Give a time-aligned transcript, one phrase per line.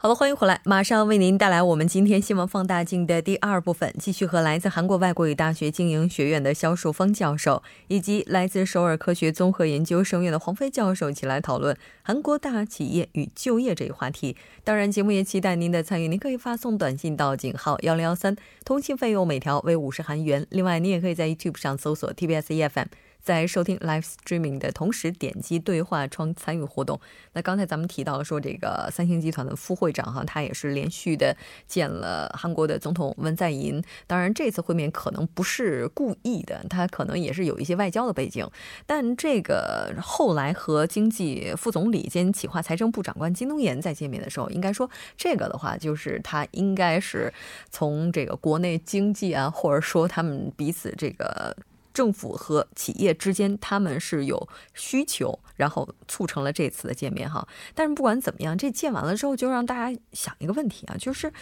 [0.00, 14.36] 好了，欢迎回来，马上为您带来我们今天新闻放大镜的第二部分，继续和来自韩国外国语大学经营学院的肖树峰教授，以及来自首尔科学综合研究生院的黄飞教授一起来讨论韩国大企业与就业这一话题。
[14.62, 20.46] 当然，节目也期待您的参与，您可以发送短信到井号幺零幺三，通信费用每条为五十韩元。
[20.50, 22.86] 另外，您也可以在 YouTube 上搜索 TBS EFM。
[23.28, 26.98] 在收听 live streaming 的同时，点击对话窗参与活动。
[27.34, 33.84] 那刚才咱们提到说，这个三星集团的副会长哈，他也是连续的见了韩国的总统文在寅。
[34.06, 38.50] 当然，这次会面可能不是故意的，他可能也是有一些外交的背景。
[38.86, 47.30] 但这个后来和经济副总理兼企划财政部长官金东延在见面的时候，应该说这个的话，就是他应该是
[47.68, 51.54] 从这个国内经济啊，或者说他们彼此这个。
[51.98, 57.44] 政府和企业之间，他们是有需求，然后促成了这次的见面哈。
[57.74, 61.32] 但是不管怎么样，这见完了之后，就让大家想一个问题啊，就是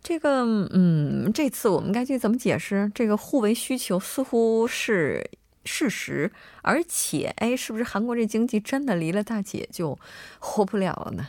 [0.00, 5.28] 这个，嗯，这次我们该去怎么解释这个互为需求似乎是
[5.64, 6.30] 事实，
[6.62, 9.98] 而且，哎，是不是韩国这经济真的离了大姐就
[10.38, 11.26] 活不了了呢？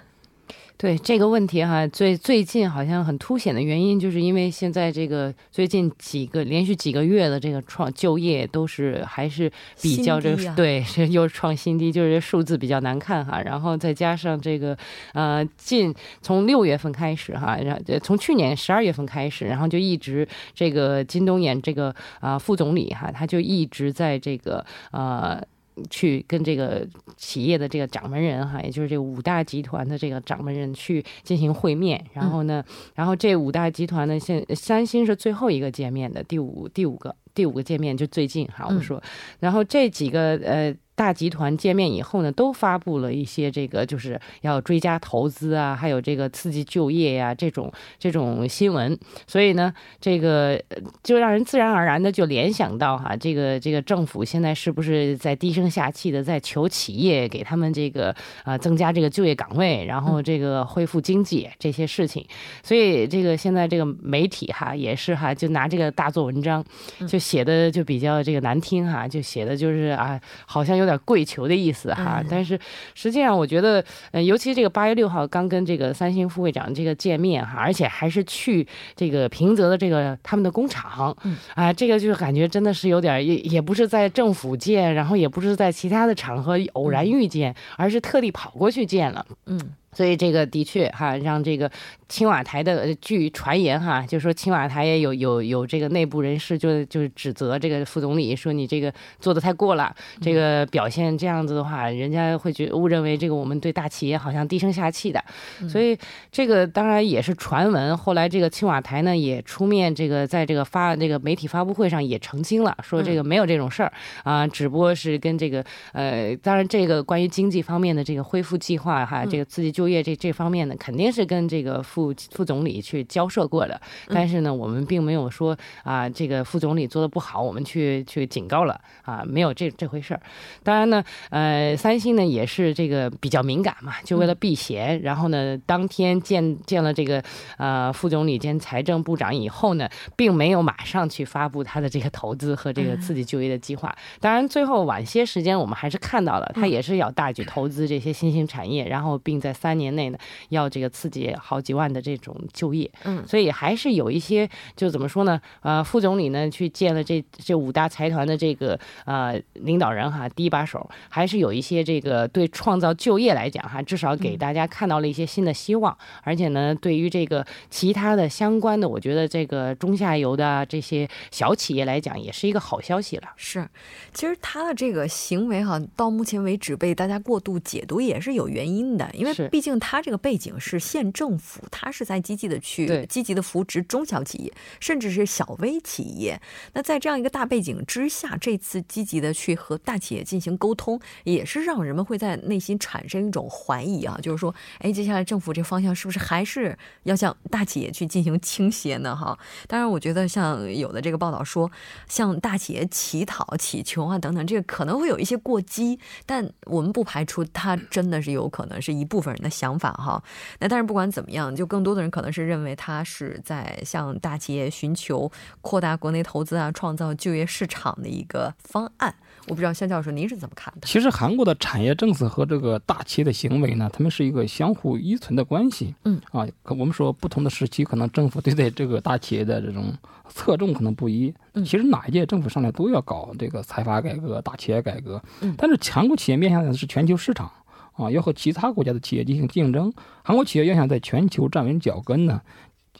[0.78, 13.42] 对这个问题哈，最最近好像很凸显的原因，就是因为现在这个最近几个连续几个月的这个创就业都是还是比较这个对是又创新低，就是数字比较难看哈。
[13.42, 14.78] 然后再加上这个
[15.14, 25.44] 呃，近从六月份开始哈，然后从去年十二月份开始，然后就一直这个金东延这个啊副总理哈，他就一直在这个呃。
[25.90, 32.64] 去跟这个企业的这个掌门人哈，也就是这五大集团的这个掌门人去进行会面，然后呢，
[32.96, 39.02] 然后这五大集团呢，现三星是最后一个见面的第五第五个第五个见面就最近哈，我们说，
[39.40, 40.76] 然后这几个呃。
[40.98, 48.98] 大集团见面以后呢，都发布了一些这个就是要追加投资啊，还有这个刺激就业呀这种这种新闻。
[49.28, 49.72] 所以呢，
[50.02, 50.60] 这个
[51.04, 62.26] 就让人自然而然的就联想到哈，这个这个政府现在是不是在低声下气的在求企业给他们这个啊增加这个就业岗位，然后这个恢复经济这些事情。
[62.64, 66.66] 所以这个现在这个媒体哈也是哈，就拿这个大做文章，
[67.08, 70.87] 就写的就比较这个难听哈，就写的就是啊，好像有。
[70.88, 72.58] 有点跪求的意思哈，但是
[72.96, 78.66] 实际上我觉得，呃，尤其这个八月六号刚跟这个三星副会长这个见面哈，而且还是去
[78.96, 81.16] 这个平泽的这个他们的工厂，
[81.56, 89.60] 啊，这个就是感觉真的是有点也也不是在政府见，然后也不是在其他的场合偶然遇见，而是特地跑过去见了，嗯。
[89.98, 91.72] 所以这个的确哈，让这个
[92.08, 99.92] 青瓦台的据传言哈，就说青瓦台也有有有这个内部人士就就是指责这个副总理说你这个做的太过了，
[100.22, 105.20] 这个表现这样子的话，人家会觉误认为这个我们对大企业好像低声下气的。
[105.68, 105.98] 所以
[106.32, 107.98] 这个当然也是传闻。
[107.98, 113.92] 后来这个青瓦台呢也出面这个在这个发这个媒体发布会上也澄清了，说这个没有这种事儿
[114.24, 130.22] 啊，只不过是跟这个呃，当然这个关于经济方面的这个恢复计划哈，这个刺激就业这这方面呢，肯定是跟这个副副总理去交涉过的，但是呢，我们并没有说啊，这个副总理做的不好，我们去去警告了啊，没有这这回事儿。
[130.64, 137.24] 当然呢，呃，三星呢也是这个比较敏感嘛，就为了避嫌，然后呢，当天见见了这个
[137.58, 143.96] 呃副总理兼财政部长以后呢，并没有马上去发布他的这个投资和这个刺激就业的计划。
[144.20, 149.67] 当然，最后晚些时间我们还是看到了，他也是要大举投资这些新兴产业，然后并在三。
[149.74, 150.18] 年内呢，
[150.50, 155.40] 要这个刺激好几万的这种就业，嗯，所以还是有一些，就怎么说呢？
[155.62, 173.30] 呃，副总理呢去见了这这五大财团的这个呃领导人哈，第一把手，还是有一些这个对创造就业来讲哈，至少给大家看到了一些新的希望，而且呢，对于这个其他的相关的，我觉得这个中下游的这些小企业来讲，也是一个好消息了。
[173.36, 173.68] 是，
[174.14, 179.34] 其实他的这个行为哈，到目前为止被大家过度解读也是有原因的，因为。
[179.58, 186.40] 毕竟他这个背景是县政府，他是在积极的去积极的扶植中小企业，甚至是小微企业。
[186.74, 199.16] 那在这样一个大背景之下，这次积极的去和大企业进行沟通，也是让人们会在内心产生一种怀疑啊，就是说，哎，接下来政府这方向是不是还是要向大企业去进行倾斜呢？
[199.16, 199.36] 哈，
[199.68, 201.72] 当然，我觉得像有的这个报道说，
[202.08, 210.22] 向大企业乞讨、乞求啊等等，这个可能会有一些过激，但我们不排除它真的是有可能是一部分人的想法哈。
[210.60, 219.14] 那但是不管怎么样，就更多的人可能是认为他是在向大企业寻求扩大国内投资啊、创造就业市场的一个方案。
[219.48, 220.86] 我不知道肖教授您是怎么看的？
[220.86, 225.96] 其实韩国的产业政策和这个大企业的行为呢，他们是一个相互依存的关系。
[226.04, 229.94] 嗯啊，可我们说不同的时期，可能政府对待这个大企业的这种
[230.28, 231.34] 侧重可能不一。
[231.54, 235.22] 嗯，其实哪一届政府上来都要搞这个财阀改革、大企业改革。
[235.40, 237.50] 嗯，但是韩国企业面向的是全球市场
[237.98, 239.92] 啊，要和其他国家的企业进行竞争。
[240.24, 242.42] 韩国企业要想在全球站稳脚跟呢？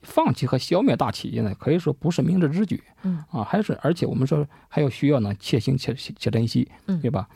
[0.04, 2.82] 放弃和消灭大企业呢，可以说不是明智之举。
[3.02, 6.70] 嗯啊，还是而且我们说还有需要呢，且行且且珍惜，
[7.02, 7.28] 对吧？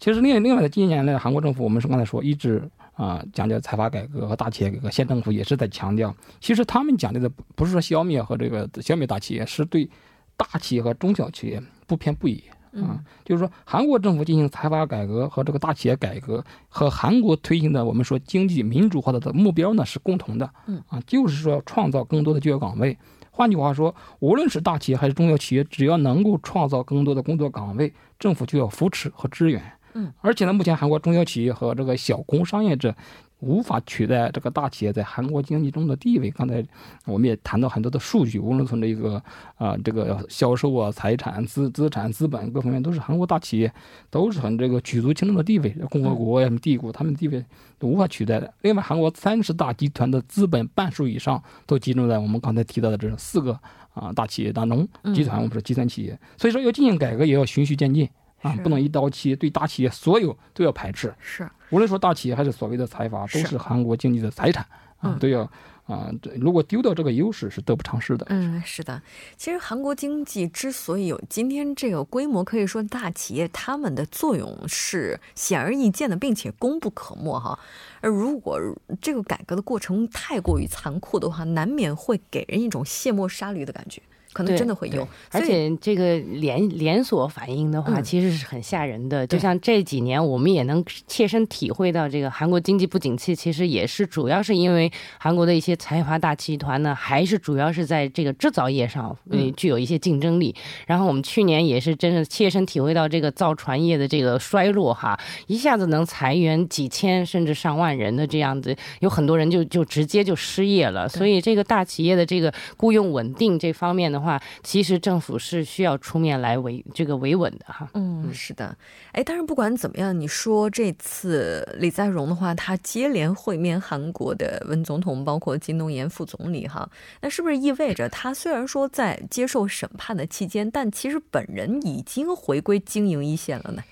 [0.00, 6.14] 其实另另外的近年来，韩国政府我们是刚才说一直啊讲究财阀改革和大企业改革，县政府也是在强调。
[6.40, 9.88] 其实他们讲究的不是说消灭和这个消灭大企业，是对
[10.36, 12.42] 大企业和中小企业不偏不倚。
[12.80, 20.50] 啊，就是说，韩国政府进行财阀改革和这个大企业改革，和韩国推行的我们说经济民主化的的目标呢是共同的。
[20.66, 22.96] 嗯，啊，就是说创造更多的就业岗位。
[23.30, 29.62] 换句话说，无论是大企业还是中小企业，只要能够创造更多的工作岗位，政府就要扶持和支援。
[29.94, 32.94] 嗯，而且呢，目前韩国中小企业和这个小工商业者。
[33.42, 36.30] 无法取代这个大企业在韩国经济中的地位。
[36.30, 36.64] 刚才
[37.04, 39.20] 我们也谈到很多的数据，无论从这个
[39.56, 43.70] 啊这个销售啊、财产、资资产、资本各方面，都是韩国大企业
[44.10, 45.70] 都是很这个举足轻重的地位。
[45.90, 47.44] 共和国呀、帝国，他们地位
[47.78, 48.54] 都无法取代的。
[48.62, 53.58] 另外，韩国三十大集团的资本半数以上都集中在我们刚才提到的这四个
[53.92, 54.88] 啊大企业当中。
[55.12, 58.08] 集团我们说集团企业，所以说要进行改革，也要循序渐进。
[58.42, 61.14] 啊，不能一刀切，对大企业所有都要排斥。
[61.20, 64.64] 是，无论说大企业还是所谓的财阀，都是韩国经济的财产
[65.00, 65.50] 啊，都要
[65.86, 68.26] 啊，对如果丢掉这个优势是得不偿失的。
[68.28, 69.00] 嗯，是的。
[69.38, 77.58] 其实韩国经济之所以有今天这个规模，可以说大企业他们的作用是显而易见的，并且功不可没哈。
[78.02, 78.60] 而如果
[79.00, 84.02] 这个改革的过程太过于残酷的话，难免会给人一种卸磨杀驴的感觉。
[84.32, 89.26] 可能真的会有，而且这个连连锁反应的话，其实是很吓人的。
[89.26, 100.54] 就像这几年，我们也能切身体会到，这个韩国经济不景气，其实也是主要是因为韩国的一些财阀大集团呢，还是主要是在这个制造业上，嗯，具有一些竞争力。
[100.86, 111.06] 然后我们去年也是真的切身体会到这个造船业的这个衰落哈，一下子能裁员几千甚至上万人的这样子，有很多人就就直接就失业了。
[111.06, 114.21] 所以这个大企业的这个雇佣稳定这方面呢。
[114.22, 117.88] 话其实政府是需要出面来维这个维稳的哈。
[117.94, 118.76] 嗯，是的。
[119.10, 126.88] 哎，但是不管怎么样，你说这次李在镕的话，他接连会面韩国的文总统，包括金东延副总理哈，
[127.20, 133.82] 那是不是意味着他虽然说在接受审判的期间，但其实本人已经回归经营一线了呢？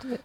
[0.00, 0.18] 对，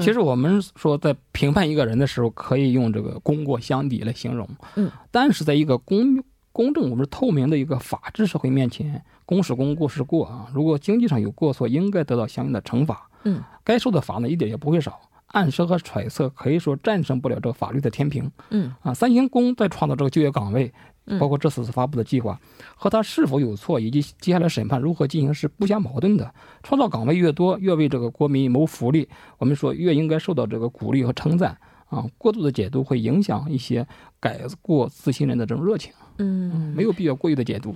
[0.00, 4.48] 其实我们说在评判一个人的时候，可以用这个功过相抵来形容。
[4.76, 6.22] 嗯，但是在一个公。
[6.58, 10.48] 公正，我们是透明的一个法治社会面前，公是公，过是过啊。
[10.52, 13.08] 如果经济上有过错，应该得到相应的惩罚。
[13.22, 15.00] 嗯，该受的罚呢，一点也不会少。
[15.28, 18.28] 暗示和揣测可以说战胜不了这个法律的天平。
[18.50, 20.72] 嗯，啊，三星公在创造这个就业岗位，
[21.20, 22.36] 包括这次发布的计划，
[22.74, 26.34] 和他是否有错，以及接下来审判如何进行是不相矛盾的。
[26.64, 31.56] 创造岗位越多，越为这个国民谋福利，我们说越应该受到这个鼓励和称赞。
[31.88, 33.86] 啊，过度的解读会影响一些
[34.20, 35.92] 改过自新人的这种热情。
[36.18, 37.74] 嗯，没有必要过于的解读。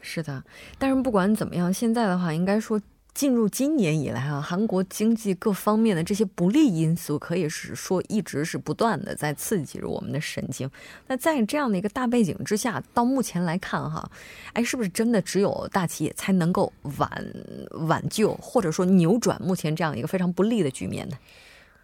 [0.00, 0.42] 是的，
[0.78, 2.78] 但是不管怎么样，现在的话，应该说
[3.14, 10.68] 进入今年以来啊，韩国经济各方面的这些不利因素，可以是说一直是不断的在刺激着我们的神经。
[11.06, 14.06] 那在这样的一个大背景之下，到目前来看哈，
[14.52, 17.08] 哎，是不是真的只有大企业才能够挽
[17.86, 21.16] 挽救，或者说扭转目前这样一个非常不利的局面呢？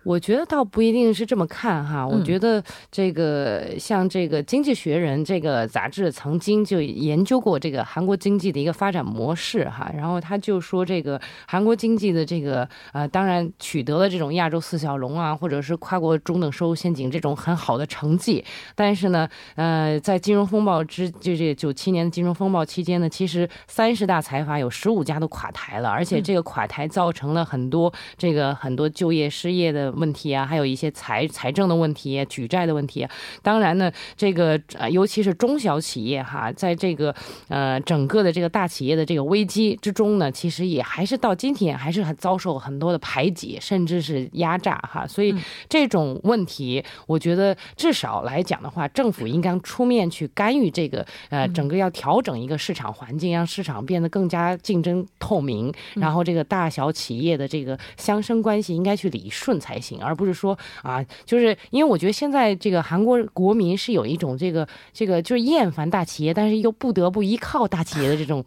[0.02, 18.42] 我觉得倒不一定是这么看哈，我觉得这个像这个《经济学人》这个杂志曾经就研究过这个韩国经济的一个发展模式哈，然后他就说这个韩国经济的这个呃，当然取得了这种亚洲四小龙啊，或者是跨国中等收入陷阱这种很好的成绩，
[18.74, 29.89] 但是呢，呃，在金融风暴之就这九七年的金融风暴期间呢，其实三十大财阀有十五家都垮台了，而且这个垮台造成了很多这个很多就业失业的。
[29.90, 33.06] 的问题啊，还有一些财财政的问题、举债的问题。
[33.42, 37.14] 当然呢，这个呃尤其是中小企业哈，在这个
[37.48, 45.06] 呃整个的这个大企业的这个危机之中呢，其实也还是到今天还是很遭受很多的排挤，甚至是压榨哈。
[45.06, 45.34] 所以
[45.68, 68.44] 这种问题，我觉得至少来讲的话，政府应该出面去干预这个呃整个要调整一个市场环境，让市场变得更加竞争透明，然后这个大小企业的这个相生关系应该去理顺才行，而不是说啊，就是因为我觉得现在这个韩国国民是有一种这个这个就是厌烦大企业，但是又不得不依靠大企业的这种。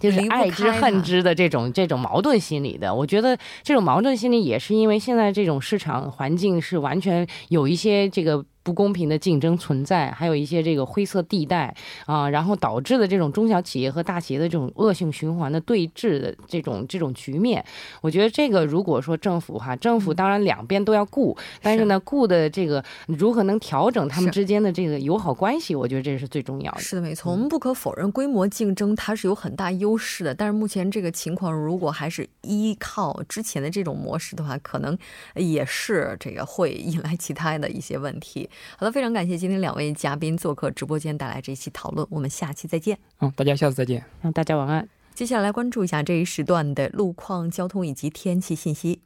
[0.00, 8.44] 就是爱之恨之的这种这种矛盾心理的，我觉得这种矛盾心理也是因为现在这种市场环境是完全有一些这个。
[8.68, 17.64] 不公平的竞争存在，还有一些这个灰色地带啊，然后导致的这种中小企业和大企业的这种恶性循环的对峙的这种这种局面，
[18.02, 26.80] 我觉得这个如果说政府哈，政府当然两边都要顾，但是呢，顾的这个如何能调整他们之间的这个友好关系，我觉得这是最重要的。
[26.80, 34.98] 是的，没错，我们不可否认规模竞争它是有很大优势的，但是目前这个情况如果还是依靠之前的这种模式的话，可能
[35.36, 38.50] 也是这个会引来其他的一些问题。
[38.76, 42.98] 好的，非常感谢今天两位嘉宾做客直播间带来这一期讨论，我们下期再见。
[43.20, 44.04] 嗯，大家下次再见。
[44.22, 44.88] 嗯，大家晚安。
[45.14, 49.02] 接下来关注一下这一时段的路况、交通以及天气信息。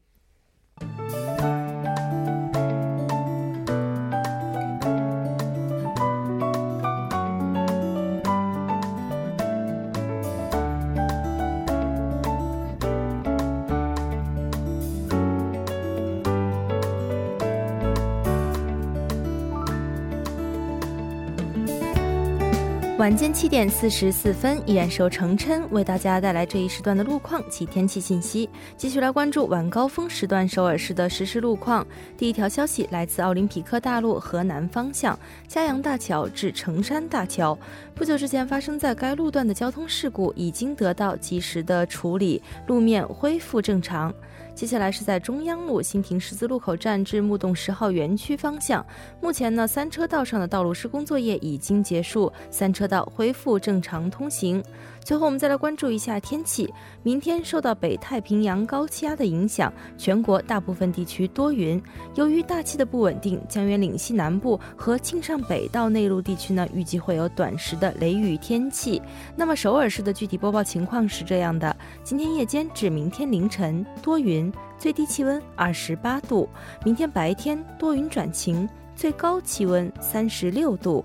[23.02, 28.48] 晚间七点四十四分，依然是由程琛为大家带来这一时段的路况及天气信息。
[28.76, 31.84] 继续来关注晚高峰时段首尔市的实时路况。
[32.16, 35.18] 第一条消息来自奥林匹克大路河南方向
[35.48, 37.58] 嘉阳大桥至成山大桥，
[37.92, 44.14] 不久之前发生在该路段的交通事故已经得到及时的处理，路面恢复正常。
[44.54, 48.84] 接下来是在中央路新亭十字路口站至木洞十号园区方向，
[49.20, 54.62] 目前呢三车道上的道路施工作业已经结束，三车道恢复正常通行。
[55.04, 56.72] 最后，我们再来关注一下天气。
[57.02, 61.82] 明天受到北太平洋高气压的影响，全国大部分地区多云。
[62.14, 69.02] 由于大气的不稳定，江源岭西南部和庆尚北道内陆地区呢，预计会有短时的雷雨天气。
[69.34, 76.48] 那么首尔市的具体播报情况是这样的：今天夜间至明天凌晨多云，最低气温二十八度；
[76.84, 81.04] 明天白天多云转晴，最高气温三十六度。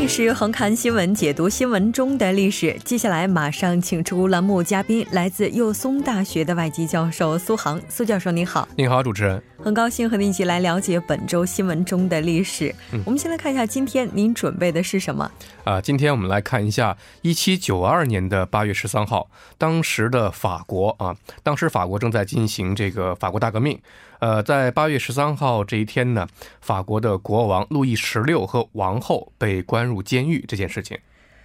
[0.00, 2.74] 历史横看新闻，解读新闻中的历史。
[2.86, 7.78] 接下来马上请出栏目嘉宾，来自幼松大学的外籍教授苏杭。
[7.86, 12.74] 苏教授您好，您好，主持人，很高兴和您一起来了解本周新闻中的历史。
[13.04, 15.30] 我们先来看一下今天您准备的是什么
[15.64, 15.78] 啊？
[15.82, 19.28] 今天我们来看一下一七九二年的八月十三号，
[19.58, 23.78] 当时的法国啊，当时法国正在进行这个法国大革命。
[24.20, 26.28] 呃，在八月十三号这一天呢，
[26.60, 30.98] 法国的国王路易十六和王后被关入监狱这件事情。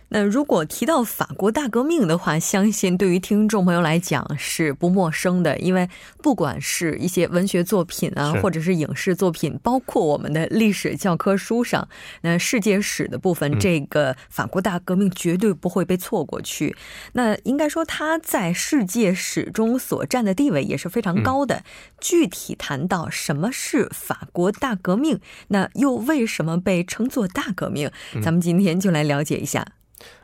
[0.09, 5.89] 那如果提到法国大革命的话，相信对于听众朋友来讲是不陌生的，因为
[6.21, 11.87] 不管是一些文学作品啊，或者是影视作品，包括我们的历史教科书上，
[12.21, 16.75] 那世界史的部分，这个法国大革命绝对不会被错过去。
[17.13, 21.63] 那应该说，它在世界史中所占的地位也是非常高的。
[21.99, 27.91] 具体谈到什么是法国大革命，那又为什么被称作大革命？
[28.21, 29.65] 咱们今天就来了解一下。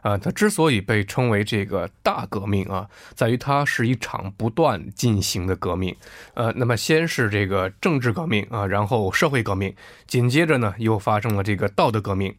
[0.01, 5.95] 啊，它之所以被称为这个大革命啊，在于它是一场不断进行的革命。
[6.33, 9.75] 呃，那么先是这个政治革命啊，然后社会革命，
[10.07, 12.35] 紧接着呢又发生了这个道德革命，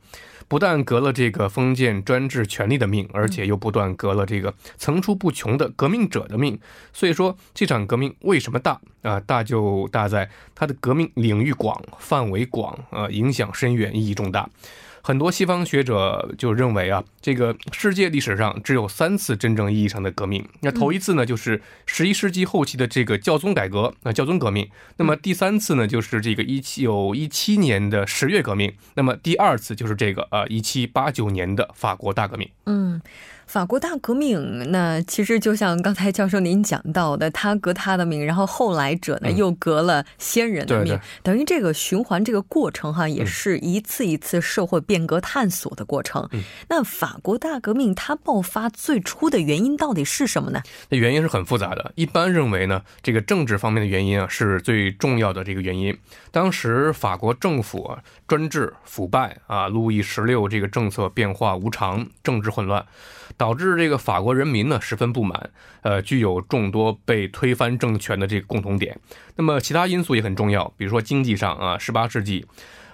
[0.49, 6.59] 不但革了这个封建专制权力的命，而且又不断革了这个层出不穷的革命者的命。
[6.93, 9.21] 所以说，这场革命为什么大啊？
[9.21, 14.49] 大就大在它的革命领域广、范围广，呃，影响深远、意义重大。
[15.03, 20.49] 很多西方学者就认为啊，这个世界历史上只有三次真正意义上的革命。
[20.61, 24.69] 那头一次呢，就是十一世纪后期的这个教宗改革，那教宗革命。
[24.97, 28.73] 那么第三次呢，就是这个一九一七年的十月革命。
[28.95, 32.49] 那么第二次就是这个呃一七八九年的法国大革命。
[32.67, 33.03] 嗯。
[33.47, 46.29] 法国大革命，那其实就像刚才教授您讲到的，他革他的命，然后后来者呢又革了先人的命，等于这个循环这个过程哈，也是一次一次社会变革探索的过程。
[46.69, 50.63] 那法国大革命它爆发最初的原因到底是什么呢？
[50.89, 55.97] 那原因是很复杂的，一般认为呢，这个政治方面的原因啊是最重要的这个原因。
[56.31, 62.85] 当时法国政府啊专制腐败啊，路易十六这个政策变化无常，政治混乱。
[63.43, 68.97] 导致这个法国人民呢十分不满，呃，具有众多被推翻政权的这个共同点。
[69.35, 72.47] 那么其他因素也很重要，比如说经济上啊，十八世纪，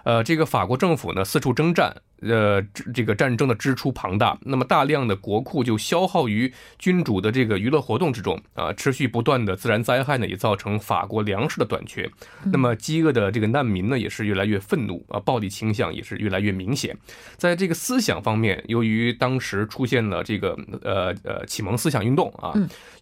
[0.05, 1.95] 呃，这个法国政府呢四处征战。
[2.21, 2.61] 呃，
[2.93, 12.11] 这个战争的支出庞大，那么大量的国库就消耗于君主的这个娱乐活动之中啊，持续不断的自然灾害呢，也造成法国粮食的短缺。
[12.45, 16.97] 那么饥饿的这个难民呢，也是越来越愤怒啊，暴力倾向也是越来越明显。
[17.37, 22.53] 在这个思想方面，由于当时出现了这个呃呃启蒙思想运动啊，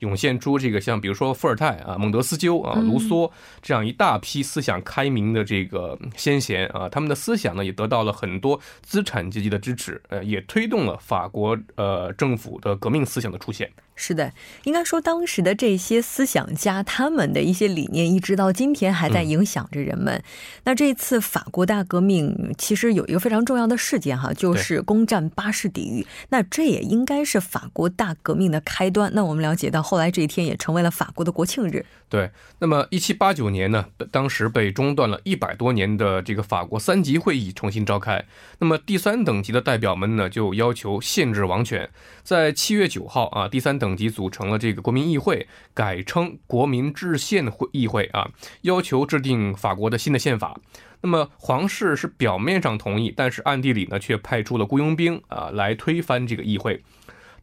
[0.01, 3.31] 涌现出这个像比如说伏尔泰啊、孟德斯鸠啊、卢梭
[3.63, 9.06] 这样一大批思想开明的这个先贤啊，他们的思想呢，也得到了很多资。
[9.07, 13.71] 产阶级的支持，呃，也推动了法国呃政府的革命思想的出现。
[13.99, 14.31] 是的，
[14.65, 20.23] 应该说当时的这些思想家，他们的一些理念，一直到今天还在影响着人们。
[20.65, 26.07] 那这次法国大革命其实有一个非常重要的事件哈，就是攻占巴士底狱。
[26.29, 29.11] 那这也应该是法国大革命的开端。
[29.15, 31.87] 那我们了解到，后来这一天也成为了法国的国庆日。
[32.11, 38.23] 对，那么一七八九年呢，当时被中断了一百多年的这个法国三级会议重新召开。
[38.59, 41.87] 那么第第三等级的代表们呢，就要求限制王权。
[42.23, 48.31] 在七月九号啊，第三等级组成了这个国民议会，改称国民制宪会议会啊，
[48.63, 50.59] 要求制定法国的新的宪法。
[51.03, 56.83] 那么皇室是表面上同意，但是暗地里呢，却派出了雇佣兵啊，来推翻这个议会。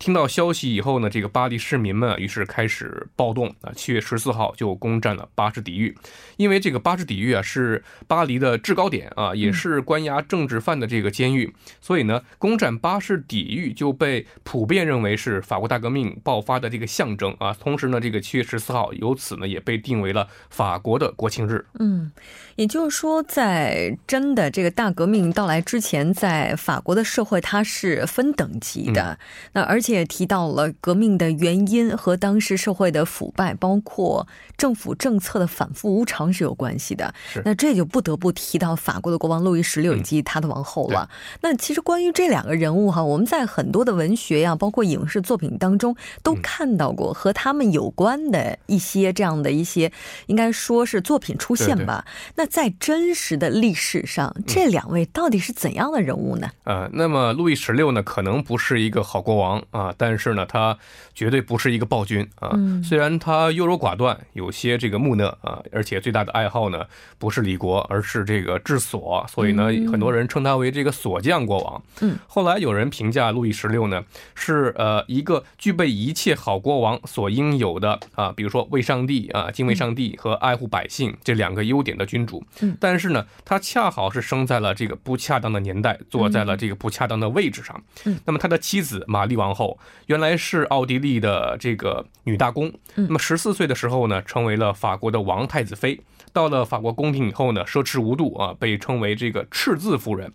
[0.03, 3.71] 听到消息以后呢，这个巴黎市民们于是开始暴动啊。
[3.73, 5.97] 七月十四号就攻占了巴士底狱，
[6.35, 17.55] 因为这个巴士底狱啊是巴黎的制高点啊，也是关押政治犯的这个监狱，所以呢，攻占巴士底狱就被普遍认为是法国大革命爆发的这个象征啊。
[17.57, 21.65] 同时呢，这个七月十四号由此呢也被定为了法国的国庆日。
[21.79, 22.11] 嗯，
[22.57, 29.17] 也就是说，在真的这个大革命到来之前，在法国的社会它是分等级的，
[29.53, 29.92] 那而且。
[29.93, 37.13] 也提到了革命的原因和当时社会的腐败，包括政府政策的反复无常是有关系的。
[37.45, 41.07] 那这就不得不提到法国的国王路易十六以及他的王后了。
[41.41, 49.91] 那其实关于这两个人物哈，我们在很多的文学呀，包括影视作品当中都看到过和他们有关的一些这样的一些，
[50.25, 52.05] 应该说是作品出现吧。
[52.35, 56.49] 那在真实的历史上，这两位到底是怎样的人物呢？
[56.63, 59.83] 呃，那么路易十六呢，可能不是一个好国王啊。
[59.83, 60.77] 啊，但是呢，他
[61.13, 62.57] 绝对不是一个暴君啊。
[62.81, 66.85] 虽然他优柔寡断，有些这个木讷啊，而且最大的爱好呢，
[67.17, 69.25] 不是李国，而是这个治所。
[69.29, 71.83] 所以呢，很多人称他为这个锁匠国王。
[72.01, 74.03] 嗯，后来有人评价路易十六呢，
[74.35, 82.43] 是呃一个具备一切好国王所应有的啊，比如说为上帝啊、敬畏上帝和爱护百姓这两个优点的君主。
[82.61, 87.81] 嗯，但是呢，他恰好是生在了这个不恰当的年代，坐在了这个不恰当的位置上。
[88.05, 89.77] 嗯，那么他的妻子玛丽王后。
[90.07, 96.01] 原来是奥地利的这个女大公，那么十四岁的时候呢，成为了法国的王太子妃。
[96.31, 100.33] 到了法国宫廷以后呢，奢侈无度啊，被称为这个赤字夫人。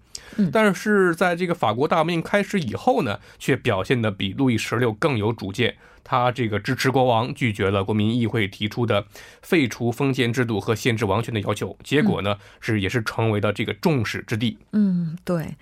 [0.52, 5.74] 但是在这个法国大革命开始以后呢，却表现的比路易十六更有主见。
[6.08, 9.04] 他这个支持国王，拒绝了国民议会提出的
[9.42, 11.76] 废除封建制度和限制王权的要求。
[11.84, 14.56] 结果呢，是也是成为了这个众矢之的。
[14.72, 15.54] 嗯，对。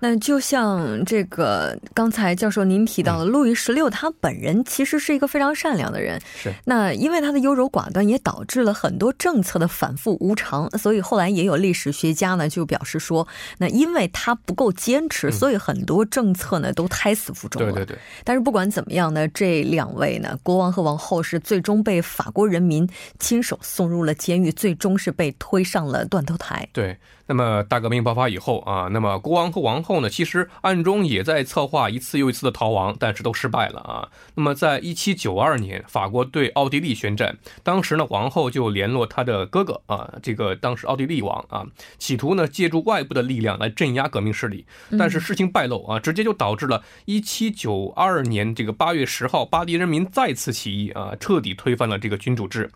[0.00, 6.20] 那就像这个刚才教授您提到的，路易十六他本人其实是一个非常善良的人。
[6.34, 6.52] 是。
[6.64, 10.68] 那因为他的优柔寡断，也导致了很多政策的反复无常。
[10.76, 17.70] 所以后来也有历史学家呢就表示说，那因为他不够坚持，所以很多政策呢都胎死腹中了。
[17.70, 17.98] 对对对。
[18.24, 19.91] 但是不管怎么样呢，这两。
[19.92, 26.66] 两位呢，国王和王后是最终被法国人民亲手送入了监狱，最终是被推上了断头台。
[26.72, 26.96] 对。
[27.26, 34.08] 那么大革命爆发以后啊，那么国王和王后呢，其实暗中也在策划一次又一次的逃亡，但是都失败了啊。
[34.34, 41.64] 那么在一七九二年，法国对奥地利宣战，当时呢，王后就联络他的哥哥啊，这个当时奥地利王啊，
[41.98, 44.66] 企图呢借助外部的力量来镇压革命势力，
[44.98, 52.70] 但是事情败露啊，直接就导致了一七九二年这个八月十号，巴黎人民再次起义啊，彻底推翻了这个君主制。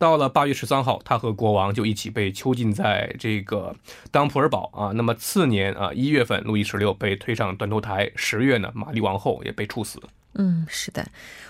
[0.00, 3.76] 到了八月十三号，他和国王就一起被囚禁在这个
[4.10, 4.92] 当普尔堡啊。
[4.94, 10.00] 那么次年啊，一月份，路易十六被推上断头台，十月呢，玛丽王后也被处死。
[10.34, 11.04] 嗯，是的，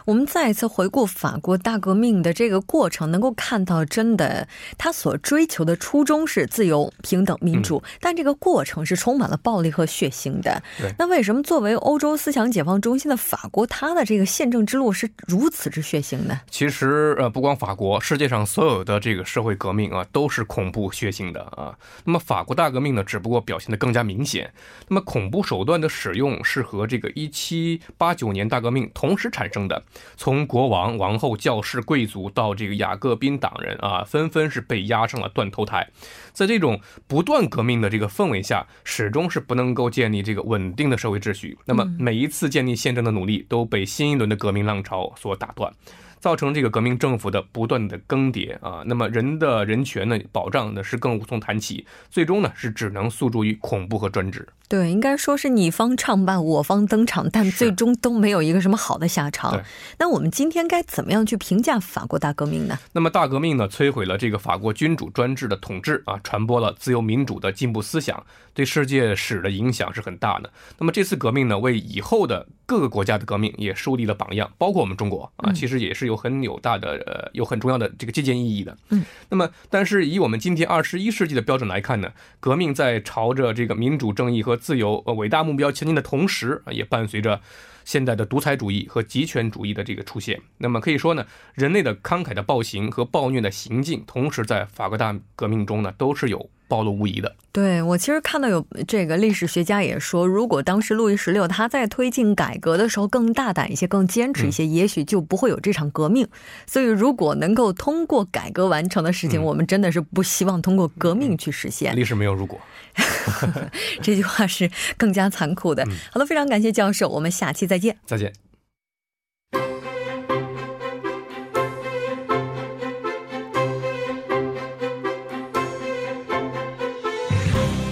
[0.06, 10.62] 我们再一次回顾法国大革命的这个过程，能够看到，真的，他所追求的初衷是自由、平等、民主，但这个过程是充满了暴力和血腥的。
[10.98, 16.40] 那为什么作为欧洲思想解放中心的法国，它的这个宪政之路是如此之血腥呢？
[16.50, 21.76] 其实，呃，不光法国，世界上所有的这个社会革命啊，都是恐怖血腥的啊。
[22.04, 24.50] 那么，法国大革命呢，只不过表现的更加明显。
[24.88, 29.82] 那么，恐怖手段的使用是和这个一七八九年大革命同时产生的，
[30.16, 35.88] 从国王、王后、教士、贵族到这个雅各宾党人啊，纷纷是被押上了断头台。
[36.32, 41.58] 在这种不断革命的这个氛围下，始终是不能够建立这个稳定的社会秩序。
[41.64, 45.72] 那么每一次建立宪政的努力都被新一轮的革命浪潮所打断。
[46.20, 54.46] 造成这个革命政府的不断的更迭啊，那么人的人权呢保障呢是更无从谈起，最终呢是只能诉诸于恐怖和专制。
[54.68, 59.60] 对，应该说是你方唱罢我方登场，但最终都没有一个什么好的下场。
[59.98, 62.78] 那我们今天该怎么样去评价法国大革命呢？
[62.92, 70.52] 那么大革命呢摧毁了这个法国君主专制的统治啊，传播了自由民主的进步思想，对世界史的影响是很大的。
[70.78, 76.06] 那么这次革命呢为以后的各个国家的革命也树立了榜样，包括我们中国啊，其实也是。
[76.06, 78.76] 有很有大的呃，有很重要的这个借鉴意义的。
[78.90, 87.40] 嗯，那么，但是以我们今天二十一世纪的标准来看呢，革命在朝着这个民主、正义和自由呃伟大目标前进的同时，也伴随着
[87.84, 90.40] 现代的独裁主义和极权主义的这个出现。
[90.58, 96.48] 那么可以说呢，人类的慷慨的暴行和暴虐的行径，同时在法国大革命中呢，都是有。
[96.70, 97.34] 暴露无遗的。
[97.52, 106.26] 对我其实看到有这个历史学家也说，如果当时路易十六他在推进改革的时候更大胆一些、更坚持一些，也许就不会有这场革命。
[106.64, 111.94] 所以，如果能够通过改革完成的事情，我们真的是不希望通过革命去实现。
[111.96, 112.60] 历史没有如果，
[114.00, 115.84] 这句话是更加残酷的。
[116.12, 117.96] 好的，非常感谢教授，我们下期再见。
[118.06, 118.49] 再见。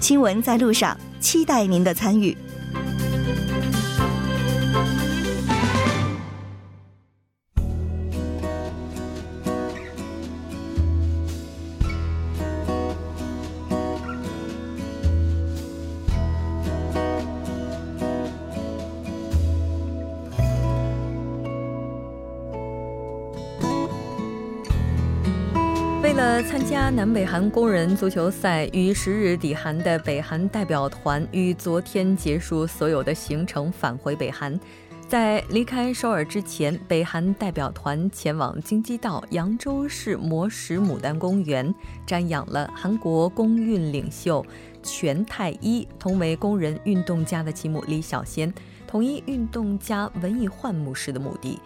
[0.00, 2.36] 新闻在路上，期待您的参与。
[26.90, 34.58] 南北韩工人足球赛于十日抵韩的北韩代表团于昨天结束所有的行程，返回北韩。
[35.08, 41.72] 在离开首尔之前，北韩代表团前往京畿道扬州市磨石牡丹公园，
[42.06, 44.44] 瞻仰了韩国工运领袖
[44.82, 48.52] 全泰一同为工人运动家的其母李小仙，
[48.88, 51.60] 统一运动家文艺焕牧师的目的。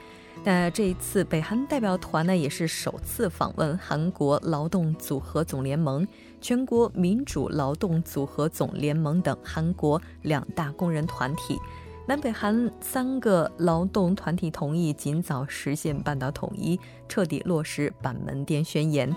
[0.46, 6.07] 那这一次，北韩代表团呢也是首次访问韩国劳动组合总联盟、
[6.38, 11.59] 全国民主劳动组合总联盟等韩国两大工人团体。
[12.07, 16.78] 南北韩三个劳动团体同意尽早实现半岛统一，
[17.09, 19.11] 彻底落实板门店宣言。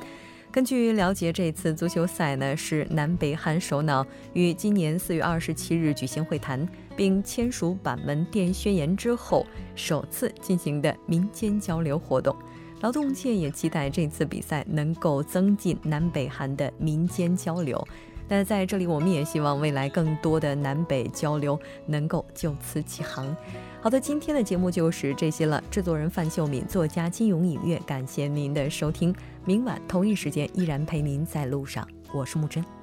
[0.49, 6.65] 根据了解，这次足球赛呢是南北韩首脑于今年四月二十七日举行会谈，
[6.97, 12.36] 并签署板门店宣言之后首次进行的民间交流活动。
[12.81, 17.88] 劳动界也期待这次比赛能够增进南北韩的民间交流。
[18.29, 23.36] 那在这里，我们也希望未来更多的南北交流能够就此起航。
[23.81, 25.63] 好的，今天的节目就是这些了。
[25.71, 29.15] 制作人范秀敏，作家金勇隐月，感谢您的收听。
[29.45, 32.76] 明晚同一时间依然陪您在路上，我是木真。